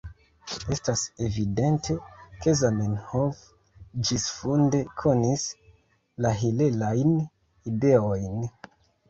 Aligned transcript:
Estas 0.75 1.01
evidente, 1.25 1.95
ke 2.45 2.53
Zamenhof 2.61 3.41
ĝisfunde 4.11 4.81
konis 5.03 5.45
la 6.27 6.33
hilelajn 6.41 7.15
ideojn. 7.75 8.43